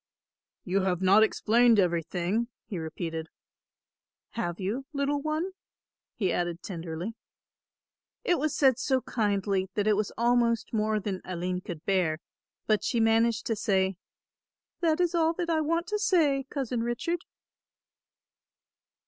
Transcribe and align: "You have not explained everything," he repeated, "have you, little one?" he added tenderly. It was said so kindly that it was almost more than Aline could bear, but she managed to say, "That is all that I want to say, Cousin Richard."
"You 0.63 0.81
have 0.81 0.99
not 1.03 1.21
explained 1.21 1.77
everything," 1.77 2.47
he 2.65 2.79
repeated, 2.79 3.29
"have 4.31 4.59
you, 4.59 4.87
little 4.93 5.21
one?" 5.21 5.51
he 6.15 6.33
added 6.33 6.63
tenderly. 6.63 7.13
It 8.23 8.39
was 8.39 8.55
said 8.55 8.79
so 8.79 9.01
kindly 9.01 9.69
that 9.75 9.85
it 9.85 9.95
was 9.95 10.11
almost 10.17 10.73
more 10.73 10.99
than 10.99 11.21
Aline 11.23 11.61
could 11.61 11.85
bear, 11.85 12.17
but 12.65 12.83
she 12.83 12.99
managed 12.99 13.45
to 13.45 13.55
say, 13.55 13.95
"That 14.79 14.99
is 14.99 15.13
all 15.13 15.33
that 15.33 15.51
I 15.51 15.61
want 15.61 15.85
to 15.89 15.99
say, 15.99 16.47
Cousin 16.49 16.81
Richard." 16.81 17.23